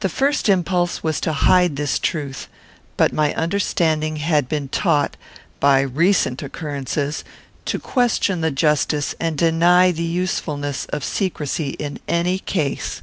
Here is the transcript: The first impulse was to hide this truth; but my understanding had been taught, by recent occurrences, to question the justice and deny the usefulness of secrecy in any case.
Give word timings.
The 0.00 0.10
first 0.10 0.50
impulse 0.50 1.02
was 1.02 1.22
to 1.22 1.32
hide 1.32 1.76
this 1.76 1.98
truth; 1.98 2.48
but 2.98 3.14
my 3.14 3.32
understanding 3.32 4.16
had 4.16 4.46
been 4.46 4.68
taught, 4.68 5.16
by 5.58 5.80
recent 5.80 6.42
occurrences, 6.42 7.24
to 7.64 7.78
question 7.78 8.42
the 8.42 8.50
justice 8.50 9.14
and 9.18 9.38
deny 9.38 9.90
the 9.90 10.02
usefulness 10.02 10.84
of 10.92 11.02
secrecy 11.02 11.70
in 11.78 11.98
any 12.08 12.40
case. 12.40 13.00